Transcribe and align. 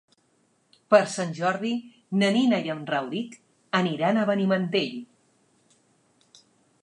Per 0.93 0.99
Sant 1.15 1.33
Jordi 1.39 1.73
na 2.21 2.29
Nina 2.37 2.59
i 2.69 2.71
en 2.75 2.81
Rauric 2.93 3.35
aniran 3.81 4.21
a 4.21 4.25
Benimantell. 4.31 4.95